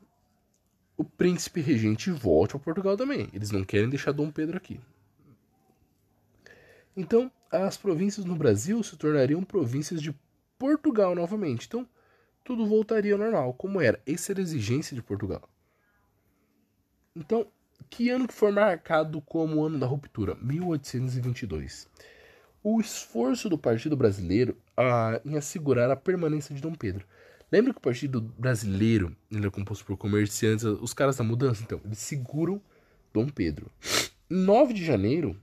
o 0.96 1.04
príncipe 1.04 1.60
regente 1.60 2.10
volte 2.10 2.56
a 2.56 2.58
Portugal 2.58 2.96
também. 2.96 3.28
Eles 3.32 3.50
não 3.50 3.64
querem 3.64 3.88
deixar 3.88 4.12
Dom 4.12 4.30
Pedro 4.30 4.56
aqui. 4.56 4.80
Então, 6.96 7.30
as 7.50 7.76
províncias 7.76 8.24
no 8.24 8.36
Brasil 8.36 8.82
se 8.82 8.96
tornariam 8.96 9.42
províncias 9.42 10.00
de 10.00 10.14
Portugal 10.58 11.14
novamente. 11.14 11.66
Então, 11.66 11.88
tudo 12.44 12.66
voltaria 12.66 13.14
ao 13.14 13.18
normal, 13.18 13.54
como 13.54 13.80
era. 13.80 14.00
Essa 14.06 14.32
era 14.32 14.40
a 14.40 14.42
exigência 14.42 14.94
de 14.94 15.02
Portugal. 15.02 15.48
Então, 17.16 17.46
que 17.88 18.10
ano 18.10 18.28
que 18.28 18.34
foi 18.34 18.52
marcado 18.52 19.20
como 19.22 19.56
o 19.56 19.64
ano 19.64 19.78
da 19.78 19.86
ruptura? 19.86 20.36
1822. 20.42 21.88
O 22.62 22.80
esforço 22.80 23.48
do 23.48 23.58
Partido 23.58 23.96
Brasileiro 23.96 24.56
ah, 24.76 25.20
em 25.24 25.36
assegurar 25.36 25.90
a 25.90 25.96
permanência 25.96 26.54
de 26.54 26.60
Dom 26.60 26.74
Pedro. 26.74 27.06
Lembra 27.50 27.72
que 27.72 27.78
o 27.78 27.82
Partido 27.82 28.20
Brasileiro 28.20 29.16
ele 29.30 29.46
é 29.46 29.50
composto 29.50 29.84
por 29.84 29.96
comerciantes, 29.96 30.64
os 30.64 30.92
caras 30.92 31.16
da 31.16 31.24
mudança? 31.24 31.62
Então, 31.62 31.80
eles 31.84 31.98
seguram 31.98 32.60
Dom 33.12 33.28
Pedro. 33.28 33.70
9 34.28 34.74
de 34.74 34.84
janeiro 34.84 35.40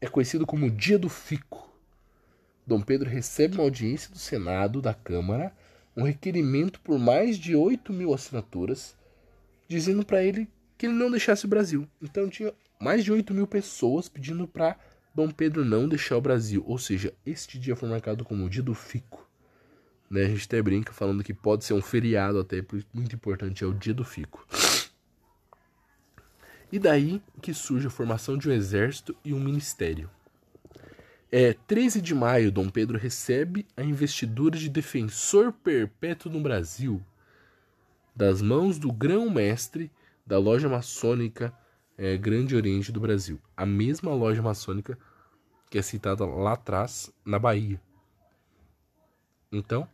é 0.00 0.08
conhecido 0.08 0.46
como 0.46 0.70
Dia 0.70 0.98
do 0.98 1.08
Fico. 1.08 1.68
Dom 2.66 2.80
Pedro 2.80 3.10
recebe 3.10 3.54
uma 3.54 3.64
audiência 3.64 4.10
do 4.10 4.18
Senado, 4.18 4.80
da 4.80 4.94
Câmara, 4.94 5.52
um 5.96 6.04
requerimento 6.04 6.80
por 6.80 6.98
mais 6.98 7.38
de 7.38 7.54
8 7.54 7.92
mil 7.92 8.14
assinaturas, 8.14 8.96
dizendo 9.68 10.04
para 10.04 10.22
ele 10.22 10.48
que 10.76 10.86
ele 10.86 10.94
não 10.94 11.10
deixasse 11.10 11.44
o 11.44 11.48
Brasil. 11.48 11.86
Então 12.00 12.28
tinha 12.28 12.52
mais 12.80 13.04
de 13.04 13.12
8 13.12 13.34
mil 13.34 13.46
pessoas 13.46 14.08
pedindo 14.08 14.48
para 14.48 14.78
Dom 15.14 15.30
Pedro 15.30 15.64
não 15.64 15.88
deixar 15.88 16.16
o 16.16 16.20
Brasil. 16.20 16.64
Ou 16.66 16.78
seja, 16.78 17.12
este 17.26 17.58
dia 17.58 17.76
foi 17.76 17.88
marcado 17.88 18.24
como 18.24 18.44
o 18.44 18.50
dia 18.50 18.62
do 18.62 18.74
fico. 18.74 19.28
Né? 20.08 20.24
A 20.24 20.28
gente 20.28 20.46
até 20.46 20.60
brinca 20.62 20.92
falando 20.92 21.22
que 21.22 21.34
pode 21.34 21.64
ser 21.64 21.74
um 21.74 21.82
feriado 21.82 22.38
até, 22.38 22.64
muito 22.92 23.14
importante, 23.14 23.62
é 23.62 23.66
o 23.66 23.74
dia 23.74 23.94
do 23.94 24.04
fico. 24.04 24.46
E 26.72 26.78
daí 26.78 27.20
que 27.42 27.52
surge 27.52 27.88
a 27.88 27.90
formação 27.90 28.38
de 28.38 28.48
um 28.48 28.52
exército 28.52 29.16
e 29.24 29.34
um 29.34 29.40
ministério. 29.40 30.08
É, 31.32 31.52
13 31.52 32.00
de 32.00 32.14
maio, 32.14 32.50
Dom 32.50 32.68
Pedro 32.68 32.98
recebe 32.98 33.66
a 33.76 33.82
investidura 33.82 34.58
de 34.58 34.68
defensor 34.68 35.52
perpétuo 35.52 36.30
no 36.30 36.40
Brasil, 36.40 37.00
das 38.14 38.42
mãos 38.42 38.78
do 38.78 38.92
grão-mestre 38.92 39.90
da 40.26 40.38
loja 40.38 40.68
maçônica 40.68 41.56
é, 41.96 42.16
Grande 42.16 42.56
Oriente 42.56 42.90
do 42.90 43.00
Brasil. 43.00 43.40
A 43.56 43.64
mesma 43.64 44.12
loja 44.12 44.42
maçônica 44.42 44.98
que 45.70 45.78
é 45.78 45.82
citada 45.82 46.26
lá 46.26 46.54
atrás, 46.54 47.12
na 47.24 47.38
Bahia. 47.38 47.80
Então, 49.52 49.88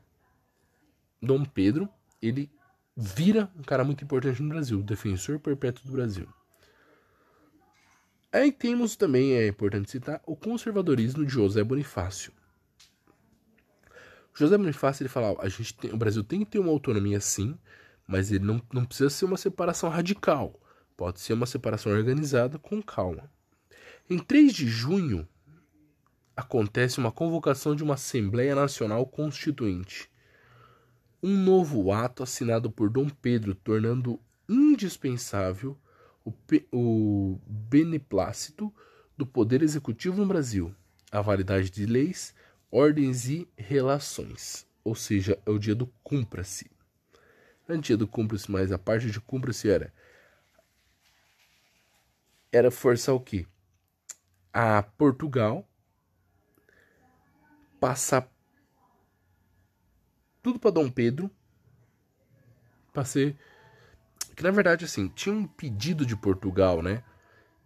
Dom 1.20 1.44
Pedro, 1.44 1.86
ele 2.20 2.50
vira 2.96 3.50
um 3.54 3.62
cara 3.62 3.84
muito 3.84 4.02
importante 4.02 4.42
no 4.42 4.48
Brasil, 4.48 4.82
defensor 4.82 5.38
perpétuo 5.38 5.84
do 5.84 5.92
Brasil. 5.92 6.26
Aí 8.36 8.52
temos 8.52 8.96
também, 8.96 9.32
é 9.32 9.48
importante 9.48 9.90
citar, 9.90 10.20
o 10.26 10.36
conservadorismo 10.36 11.24
de 11.24 11.32
José 11.32 11.64
Bonifácio. 11.64 12.34
José 14.34 14.58
Bonifácio 14.58 15.02
ele 15.02 15.08
fala, 15.08 15.34
a 15.40 15.48
gente 15.48 15.72
tem, 15.74 15.90
o 15.90 15.96
Brasil 15.96 16.22
tem 16.22 16.40
que 16.40 16.50
ter 16.50 16.58
uma 16.58 16.70
autonomia 16.70 17.18
sim, 17.18 17.58
mas 18.06 18.30
ele 18.30 18.44
não, 18.44 18.60
não 18.70 18.84
precisa 18.84 19.08
ser 19.08 19.24
uma 19.24 19.38
separação 19.38 19.88
radical. 19.88 20.60
Pode 20.98 21.18
ser 21.18 21.32
uma 21.32 21.46
separação 21.46 21.90
organizada 21.90 22.58
com 22.58 22.82
calma. 22.82 23.30
Em 24.08 24.18
3 24.18 24.52
de 24.52 24.68
junho, 24.68 25.26
acontece 26.36 26.98
uma 26.98 27.10
convocação 27.10 27.74
de 27.74 27.82
uma 27.82 27.94
Assembleia 27.94 28.54
Nacional 28.54 29.06
Constituinte. 29.06 30.10
Um 31.22 31.34
novo 31.42 31.90
ato 31.90 32.22
assinado 32.22 32.70
por 32.70 32.90
Dom 32.90 33.08
Pedro, 33.08 33.54
tornando 33.54 34.20
indispensável 34.46 35.74
o, 36.26 36.34
o 36.72 37.40
beneplácito 37.46 38.74
do 39.16 39.24
poder 39.24 39.62
executivo 39.62 40.18
no 40.18 40.26
Brasil, 40.26 40.74
a 41.10 41.20
validade 41.20 41.70
de 41.70 41.86
leis, 41.86 42.34
ordens 42.70 43.28
e 43.28 43.48
relações. 43.56 44.66
Ou 44.82 44.94
seja, 44.94 45.38
é 45.46 45.50
o 45.50 45.58
dia 45.58 45.74
do 45.74 45.86
cumpra-se. 46.02 46.70
Não 47.66 47.76
é 47.76 47.78
dia 47.78 47.96
do 47.96 48.06
cumpra-se, 48.06 48.50
mas 48.50 48.72
a 48.72 48.78
parte 48.78 49.10
de 49.10 49.20
cumpra-se 49.20 49.70
era 49.70 49.92
era 52.52 52.70
forçar 52.70 53.14
o 53.14 53.20
quê? 53.20 53.46
A 54.52 54.82
Portugal 54.82 55.68
passar 57.78 58.30
tudo 60.42 60.58
para 60.58 60.70
Dom 60.70 60.90
Pedro 60.90 61.30
para 62.92 63.04
ser 63.04 63.36
que 64.36 64.42
na 64.42 64.50
verdade 64.50 64.84
assim, 64.84 65.08
tinha 65.08 65.34
um 65.34 65.46
pedido 65.46 66.04
de 66.04 66.14
Portugal, 66.14 66.82
né? 66.82 67.02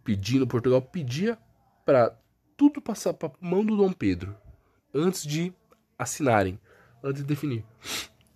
Pedindo 0.04 0.46
Portugal 0.46 0.80
pedia 0.80 1.36
para 1.84 2.16
tudo 2.56 2.80
passar 2.80 3.12
para 3.12 3.32
mão 3.40 3.64
do 3.64 3.76
Dom 3.76 3.92
Pedro 3.92 4.36
antes 4.94 5.22
de 5.24 5.52
assinarem, 5.98 6.58
antes 7.02 7.22
de 7.22 7.28
definir. 7.28 7.64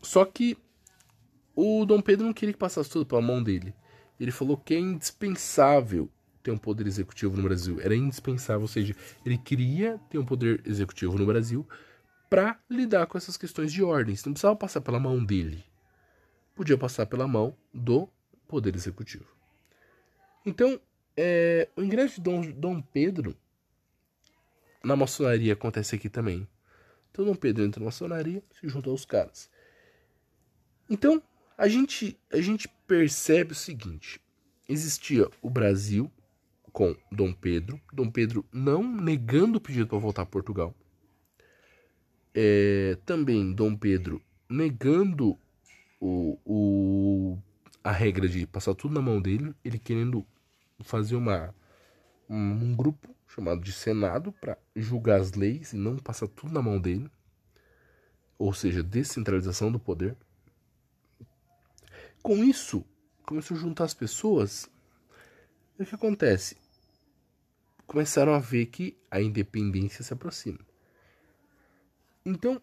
Só 0.02 0.24
que 0.24 0.58
o 1.54 1.84
Dom 1.86 2.00
Pedro 2.00 2.26
não 2.26 2.32
queria 2.32 2.52
que 2.52 2.58
passasse 2.58 2.90
tudo 2.90 3.06
pela 3.06 3.22
mão 3.22 3.42
dele. 3.42 3.74
Ele 4.18 4.30
falou 4.30 4.56
que 4.56 4.74
é 4.74 4.78
indispensável 4.78 6.10
ter 6.42 6.50
um 6.50 6.58
poder 6.58 6.86
executivo 6.86 7.36
no 7.36 7.42
Brasil. 7.44 7.80
Era 7.80 7.94
indispensável, 7.94 8.62
ou 8.62 8.68
seja, 8.68 8.94
ele 9.24 9.38
queria 9.38 9.98
ter 10.10 10.18
um 10.18 10.24
poder 10.24 10.60
executivo 10.66 11.16
no 11.16 11.26
Brasil 11.26 11.66
para 12.28 12.58
lidar 12.68 13.06
com 13.06 13.16
essas 13.16 13.36
questões 13.36 13.72
de 13.72 13.82
ordens. 13.82 14.24
Não 14.24 14.32
precisava 14.32 14.56
passar 14.56 14.80
pela 14.80 15.00
mão 15.00 15.24
dele. 15.24 15.64
Podia 16.54 16.76
passar 16.76 17.06
pela 17.06 17.26
mão 17.26 17.56
do 17.72 18.08
poder 18.54 18.76
executivo. 18.76 19.26
Então, 20.46 20.80
é, 21.16 21.68
o 21.74 21.82
ingresso 21.82 22.16
de 22.16 22.20
Dom, 22.20 22.40
Dom 22.52 22.80
Pedro 22.80 23.36
na 24.84 24.94
maçonaria 24.94 25.54
acontece 25.54 25.96
aqui 25.96 26.08
também. 26.08 26.46
Então, 27.10 27.24
Dom 27.24 27.34
Pedro 27.34 27.64
entra 27.64 27.80
na 27.80 27.86
maçonaria, 27.86 28.40
se 28.52 28.68
junta 28.68 28.90
aos 28.90 29.04
caras. 29.04 29.50
Então, 30.88 31.20
a 31.58 31.66
gente, 31.66 32.16
a 32.32 32.40
gente 32.40 32.68
percebe 32.86 33.50
o 33.50 33.56
seguinte: 33.56 34.20
existia 34.68 35.28
o 35.42 35.50
Brasil, 35.50 36.08
com 36.72 36.94
Dom 37.10 37.32
Pedro. 37.32 37.80
Dom 37.92 38.08
Pedro 38.08 38.46
não 38.52 38.84
negando 38.84 39.58
o 39.58 39.60
pedido 39.60 39.88
para 39.88 39.98
voltar 39.98 40.22
a 40.22 40.26
Portugal. 40.26 40.72
É, 42.32 42.96
também 43.04 43.52
Dom 43.52 43.74
Pedro 43.74 44.22
negando 44.48 45.36
o, 46.00 46.38
o, 46.44 47.38
a 47.84 47.92
regra 47.92 48.26
de 48.26 48.46
passar 48.46 48.74
tudo 48.74 48.94
na 48.94 49.02
mão 49.02 49.20
dele, 49.20 49.54
ele 49.64 49.78
querendo 49.78 50.26
fazer 50.80 51.14
uma, 51.14 51.54
um, 52.28 52.74
grupo 52.74 53.14
chamado 53.28 53.60
de 53.60 53.72
Senado 53.72 54.32
para 54.32 54.58
julgar 54.74 55.20
as 55.20 55.32
leis 55.32 55.72
e 55.72 55.76
não 55.76 55.96
passar 55.96 56.26
tudo 56.26 56.52
na 56.52 56.62
mão 56.62 56.80
dele, 56.80 57.08
ou 58.36 58.52
seja, 58.52 58.82
descentralização 58.82 59.70
do 59.70 59.78
poder. 59.78 60.16
Com 62.22 62.42
isso, 62.42 62.84
começou 63.24 63.56
a 63.56 63.60
juntar 63.60 63.84
as 63.84 63.94
pessoas. 63.94 64.68
E 65.78 65.82
o 65.82 65.86
que 65.86 65.94
acontece? 65.94 66.56
começaram 67.86 68.34
a 68.34 68.38
ver 68.38 68.66
que 68.66 68.96
a 69.10 69.20
independência 69.20 70.02
se 70.02 70.12
aproxima. 70.12 70.58
Então, 72.24 72.60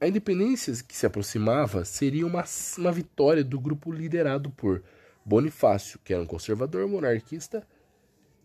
a 0.00 0.08
independência 0.08 0.72
que 0.82 0.96
se 0.96 1.04
aproximava 1.04 1.84
seria 1.84 2.26
uma, 2.26 2.42
uma 2.78 2.90
vitória 2.90 3.44
do 3.44 3.60
grupo 3.60 3.92
liderado 3.92 4.50
por 4.50 4.82
Bonifácio, 5.24 6.00
que 6.02 6.14
era 6.14 6.22
um 6.22 6.26
conservador 6.26 6.88
monarquista 6.88 7.66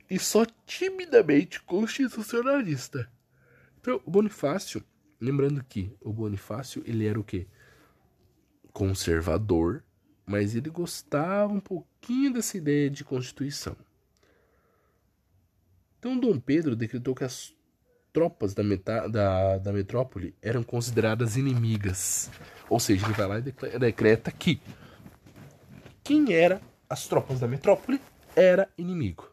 e 0.09 0.19
só 0.19 0.45
timidamente 0.65 1.61
constitucionalista. 1.61 3.09
Então, 3.79 4.01
o 4.05 4.11
Bonifácio, 4.11 4.83
lembrando 5.19 5.63
que 5.63 5.95
o 6.01 6.11
Bonifácio, 6.11 6.83
ele 6.85 7.07
era 7.07 7.19
o 7.19 7.23
quê? 7.23 7.47
Conservador, 8.73 9.81
mas 10.25 10.55
ele 10.55 10.69
gostava 10.69 11.53
um 11.53 11.61
pouquinho 11.61 12.33
dessa 12.33 12.57
ideia 12.57 12.89
de 12.89 13.05
constituição. 13.05 13.77
Então 15.97 16.19
Dom 16.19 16.39
Pedro 16.39 16.75
decretou 16.75 17.15
que 17.15 17.23
as 17.23 17.54
tropas 18.15 18.53
da, 18.53 18.63
meta, 18.63 19.09
da, 19.09 19.57
da 19.57 19.73
metrópole 19.73 20.33
eram 20.41 20.63
consideradas 20.63 21.35
inimigas. 21.35 22.31
Ou 22.69 22.79
seja, 22.79 23.05
ele 23.05 23.13
vai 23.13 23.27
lá 23.27 23.39
e 23.39 23.77
decreta 23.77 24.31
que 24.31 24.61
quem 26.01 26.31
era 26.33 26.61
as 26.89 27.07
tropas 27.07 27.41
da 27.41 27.47
metrópole 27.47 27.99
era 28.33 28.69
inimigo. 28.77 29.29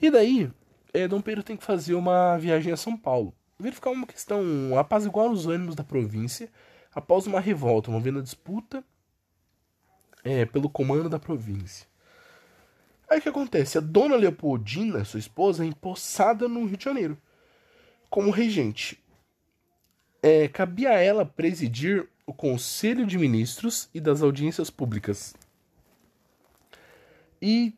E 0.00 0.08
daí, 0.08 0.48
é, 0.94 1.08
Dom 1.08 1.20
Pedro 1.20 1.42
tem 1.42 1.56
que 1.56 1.64
fazer 1.64 1.94
uma 1.94 2.38
viagem 2.38 2.72
a 2.72 2.76
São 2.76 2.96
Paulo. 2.96 3.34
Verificar 3.58 3.90
uma 3.90 4.06
questão, 4.06 4.40
apaziguar 4.78 5.26
os 5.26 5.48
ânimos 5.48 5.74
da 5.74 5.82
província 5.82 6.48
após 6.94 7.26
uma 7.26 7.40
revolta, 7.40 7.90
movendo 7.90 8.20
a 8.20 8.22
disputa 8.22 8.84
é, 10.22 10.46
pelo 10.46 10.70
comando 10.70 11.08
da 11.08 11.18
província. 11.18 11.88
Aí 13.10 13.18
o 13.18 13.22
que 13.22 13.28
acontece? 13.28 13.78
A 13.78 13.80
dona 13.80 14.14
Leopoldina, 14.14 15.04
sua 15.04 15.18
esposa, 15.18 15.64
é 15.64 15.66
empossada 15.66 16.46
no 16.46 16.66
Rio 16.66 16.76
de 16.76 16.84
Janeiro 16.84 17.18
como 18.10 18.30
regente. 18.30 18.98
É, 20.22 20.48
cabia 20.48 20.90
a 20.90 21.00
ela 21.00 21.24
presidir 21.24 22.06
o 22.26 22.34
Conselho 22.34 23.06
de 23.06 23.16
Ministros 23.16 23.88
e 23.94 24.00
das 24.00 24.20
audiências 24.20 24.68
públicas. 24.68 25.34
E 27.40 27.72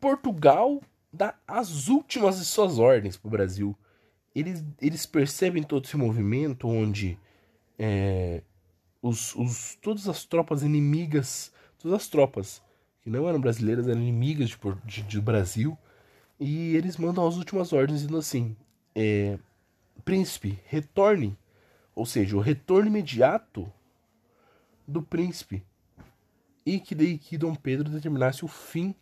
Portugal 0.00 0.82
dá 1.12 1.34
as 1.46 1.86
últimas 1.88 2.38
de 2.38 2.44
suas 2.44 2.78
ordens 2.78 3.16
para 3.16 3.28
o 3.28 3.30
Brasil. 3.30 3.76
Eles, 4.34 4.64
eles 4.80 5.06
percebem 5.06 5.62
todo 5.62 5.84
esse 5.84 5.96
movimento 5.96 6.66
onde 6.66 7.18
é, 7.78 8.42
os, 9.00 9.34
os, 9.36 9.78
todas 9.80 10.08
as 10.08 10.24
tropas 10.24 10.62
inimigas, 10.62 11.52
todas 11.78 12.00
as 12.00 12.08
tropas 12.08 12.62
que 13.02 13.10
não 13.10 13.28
eram 13.28 13.40
brasileiras, 13.40 13.86
eram 13.86 14.00
inimigas 14.00 14.48
de, 14.48 14.56
de, 14.84 15.02
de 15.02 15.20
Brasil. 15.20 15.76
E 16.40 16.74
eles 16.74 16.96
mandam 16.96 17.26
as 17.26 17.36
últimas 17.36 17.72
ordens 17.72 18.00
dizendo 18.00 18.18
assim: 18.18 18.56
é, 18.94 19.38
Príncipe, 20.04 20.58
retorne. 20.66 21.36
Ou 21.94 22.06
seja, 22.06 22.36
o 22.36 22.40
retorno 22.40 22.88
imediato 22.88 23.70
do 24.86 25.02
príncipe. 25.02 25.62
E 26.64 26.80
que 26.80 26.94
daí 26.94 27.18
que 27.18 27.38
Dom 27.38 27.54
Pedro 27.54 27.90
determinasse 27.90 28.44
o 28.44 28.48
fim 28.48 28.94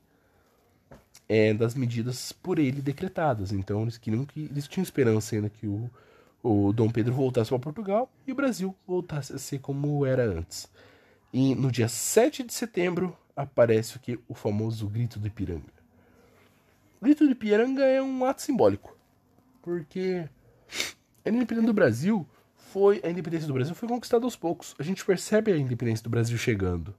é, 1.28 1.54
das 1.54 1.74
medidas 1.74 2.32
por 2.32 2.58
ele 2.58 2.82
decretadas. 2.82 3.52
Então 3.52 3.82
eles 3.82 3.96
queriam 3.96 4.24
que. 4.24 4.44
Eles 4.44 4.66
tinham 4.66 4.82
esperança 4.82 5.34
ainda 5.34 5.48
que 5.48 5.66
o, 5.66 5.90
o 6.42 6.72
Dom 6.72 6.90
Pedro 6.90 7.14
voltasse 7.14 7.50
para 7.50 7.58
Portugal 7.58 8.10
e 8.26 8.32
o 8.32 8.34
Brasil 8.34 8.74
voltasse 8.86 9.32
a 9.32 9.38
ser 9.38 9.60
como 9.60 10.04
era 10.04 10.24
antes. 10.24 10.68
E 11.32 11.54
no 11.54 11.70
dia 11.70 11.88
7 11.88 12.42
de 12.42 12.52
setembro 12.52 13.16
aparece 13.36 13.96
o 13.96 14.00
que? 14.00 14.18
O 14.28 14.34
famoso 14.34 14.86
grito 14.88 15.18
do 15.18 15.28
Ipiranga. 15.28 15.80
O 17.00 17.04
grito 17.04 17.24
do 17.24 17.30
Ipiranga 17.30 17.84
é 17.84 18.02
um 18.02 18.24
ato 18.24 18.42
simbólico, 18.42 18.94
porque 19.62 20.28
a 21.24 21.28
independência 21.28 21.66
do 21.66 21.72
Brasil 21.72 22.26
foi 22.56 23.00
a 23.04 23.10
independência 23.10 23.46
do 23.46 23.54
Brasil 23.54 23.74
foi 23.74 23.88
conquistada 23.88 24.24
aos 24.24 24.36
poucos. 24.36 24.74
A 24.78 24.82
gente 24.82 25.04
percebe 25.04 25.52
a 25.52 25.56
independência 25.56 26.04
do 26.04 26.10
Brasil 26.10 26.38
chegando. 26.38 26.94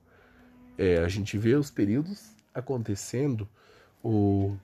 É, 0.76 0.98
a 0.98 1.08
gente 1.08 1.36
vê 1.38 1.54
os 1.54 1.70
períodos 1.70 2.34
acontecendo, 2.54 3.48
o 4.02 4.56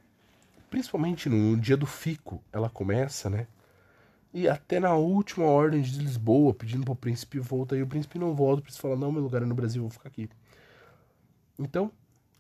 principalmente 0.71 1.29
no 1.29 1.57
dia 1.57 1.77
do 1.77 1.87
fico, 1.87 2.43
ela 2.53 2.69
começa, 2.69 3.31
né? 3.31 3.47
E 4.33 4.47
até 4.47 4.79
na 4.79 4.95
última 4.95 5.47
ordem 5.47 5.81
de 5.81 5.99
Lisboa, 5.99 6.53
pedindo 6.53 6.85
para 6.85 6.93
o 6.93 6.97
príncipe 6.97 7.39
voltar, 7.39 7.77
e 7.77 7.83
o 7.83 7.87
príncipe 7.87 8.19
não 8.19 8.35
volta, 8.35 8.61
o 8.61 8.63
príncipe 8.63 8.83
fala: 8.83 8.97
Não, 8.97 9.11
meu 9.11 9.23
lugar 9.23 9.43
é 9.43 9.47
no 9.47 9.55
Brasil, 9.55 9.83
vou 9.83 9.91
ficar 9.91 10.09
aqui. 10.09 10.29
Então, 11.59 11.91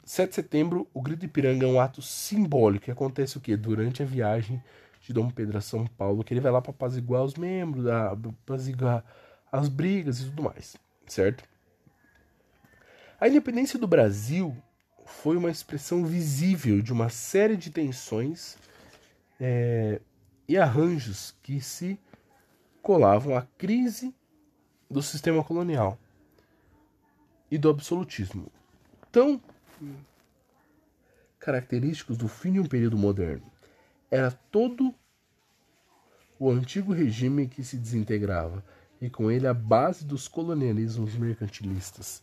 7 0.04 0.28
de 0.28 0.34
setembro, 0.34 0.86
o 0.92 1.00
Grito 1.00 1.24
Ipiranga 1.24 1.66
é 1.66 1.68
um 1.68 1.80
ato 1.80 2.00
simbólico 2.02 2.86
que 2.86 2.90
acontece 2.90 3.38
o 3.38 3.40
quê? 3.40 3.56
Durante 3.56 4.02
a 4.02 4.06
viagem 4.06 4.62
de 5.08 5.14
Dom 5.14 5.30
Pedro 5.30 5.56
a 5.56 5.60
São 5.62 5.86
Paulo, 5.86 6.22
que 6.22 6.34
ele 6.34 6.40
vai 6.40 6.52
lá 6.52 6.60
para 6.60 6.70
apaziguar 6.70 7.24
os 7.24 7.34
membros, 7.34 7.86
apaziguar 7.86 9.02
as 9.50 9.66
brigas 9.66 10.20
e 10.20 10.26
tudo 10.26 10.42
mais, 10.42 10.76
certo? 11.06 11.42
A 13.18 13.26
independência 13.26 13.78
do 13.78 13.86
Brasil 13.86 14.54
foi 15.06 15.38
uma 15.38 15.50
expressão 15.50 16.04
visível 16.04 16.82
de 16.82 16.92
uma 16.92 17.08
série 17.08 17.56
de 17.56 17.70
tensões 17.70 18.58
é, 19.40 19.98
e 20.46 20.58
arranjos 20.58 21.34
que 21.42 21.58
se 21.58 21.98
colavam 22.82 23.34
à 23.34 23.42
crise 23.56 24.14
do 24.90 25.00
sistema 25.02 25.42
colonial 25.42 25.98
e 27.50 27.56
do 27.56 27.70
absolutismo 27.70 28.52
tão 29.10 29.40
característicos 31.38 32.18
do 32.18 32.28
fim 32.28 32.52
de 32.52 32.60
um 32.60 32.66
período 32.66 32.98
moderno. 32.98 33.50
Era 34.10 34.30
todo 34.30 34.94
o 36.38 36.50
antigo 36.50 36.92
regime 36.92 37.48
que 37.48 37.62
se 37.64 37.76
desintegrava 37.76 38.64
e 39.00 39.10
com 39.10 39.30
ele 39.30 39.46
a 39.46 39.54
base 39.54 40.04
dos 40.04 40.28
colonialismos 40.28 41.14
mercantilistas. 41.14 42.22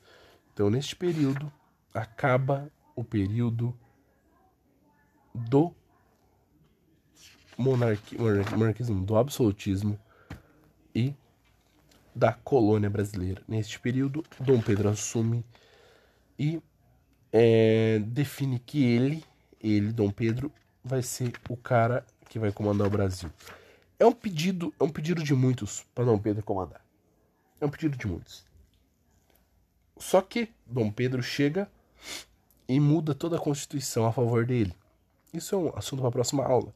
Então, 0.53 0.69
neste 0.69 0.95
período, 0.95 1.51
acaba 1.93 2.71
o 2.95 3.03
período 3.03 3.77
do 5.33 5.73
monarqui, 7.57 8.17
monarquismo, 8.17 9.05
do 9.05 9.17
absolutismo 9.17 9.99
e 10.93 11.13
da 12.13 12.31
colônia 12.31 12.89
brasileira. 12.89 13.41
Neste 13.47 13.79
período, 13.79 14.23
Dom 14.39 14.61
Pedro 14.61 14.89
assume 14.89 15.45
e 16.39 16.61
é, 17.31 17.99
define 17.99 18.59
que 18.59 18.83
ele, 18.83 19.23
ele, 19.59 19.91
Dom 19.91 20.09
Pedro, 20.09 20.51
vai 20.85 21.01
ser 21.01 21.33
o 21.49 21.57
cara 21.57 22.05
que 22.29 22.37
vai 22.37 22.51
comandar 22.51 22.85
o 22.85 22.91
Brasil. 22.91 23.31
É 23.97 24.05
um 24.05 24.11
pedido, 24.11 24.71
é 24.79 24.83
um 24.83 24.89
pedido 24.89 25.23
de 25.23 25.33
muitos 25.33 25.83
para 25.95 26.05
Dom 26.05 26.19
Pedro 26.19 26.43
comandar. 26.43 26.81
É 27.59 27.65
um 27.65 27.69
pedido 27.69 27.97
de 27.97 28.05
muitos. 28.05 28.45
Só 29.97 30.21
que 30.21 30.49
Dom 30.65 30.91
Pedro 30.91 31.23
chega 31.23 31.67
e 32.67 32.79
muda 32.79 33.15
toda 33.15 33.37
a 33.37 33.39
Constituição 33.39 34.05
a 34.05 34.13
favor 34.13 34.45
dele. 34.45 34.75
Isso 35.33 35.55
é 35.55 35.57
um 35.57 35.75
assunto 35.75 36.01
para 36.01 36.09
a 36.09 36.11
próxima 36.11 36.45
aula. 36.45 36.73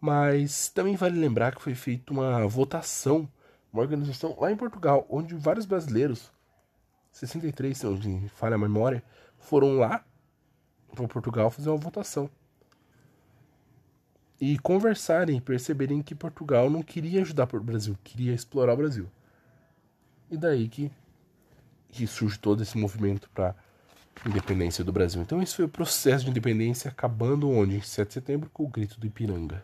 Mas 0.00 0.68
também 0.68 0.94
vale 0.94 1.18
lembrar 1.18 1.54
que 1.54 1.62
foi 1.62 1.74
feita 1.74 2.12
uma 2.12 2.46
votação, 2.46 3.28
uma 3.72 3.82
organização 3.82 4.36
lá 4.38 4.52
em 4.52 4.56
Portugal, 4.56 5.06
onde 5.10 5.34
vários 5.34 5.66
brasileiros, 5.66 6.30
63, 7.12 7.76
se 7.76 7.86
não 7.86 8.28
falha 8.28 8.54
a 8.54 8.58
memória, 8.58 9.02
foram 9.38 9.76
lá 9.76 10.04
para 10.94 11.08
Portugal 11.08 11.50
fazer 11.50 11.68
uma 11.68 11.78
votação. 11.78 12.30
E 14.40 14.58
conversarem 14.58 15.40
perceberem 15.40 16.02
que 16.02 16.14
Portugal 16.14 16.70
não 16.70 16.82
queria 16.82 17.20
ajudar 17.20 17.46
o 17.54 17.62
Brasil, 17.62 17.96
queria 18.02 18.32
explorar 18.32 18.72
o 18.72 18.76
Brasil. 18.78 19.06
E 20.30 20.36
daí 20.36 20.68
que, 20.68 20.90
que 21.90 22.06
surge 22.06 22.38
todo 22.38 22.62
esse 22.62 22.78
movimento 22.78 23.28
para 23.34 23.54
independência 24.26 24.82
do 24.82 24.92
Brasil. 24.92 25.20
Então 25.20 25.42
esse 25.42 25.56
foi 25.56 25.64
o 25.64 25.68
processo 25.68 26.24
de 26.24 26.30
independência 26.30 26.90
acabando 26.90 27.50
onde? 27.50 27.76
Em 27.76 27.82
7 27.82 28.08
de 28.08 28.14
setembro 28.14 28.50
com 28.52 28.64
o 28.64 28.68
grito 28.68 28.98
do 28.98 29.06
Ipiranga. 29.06 29.62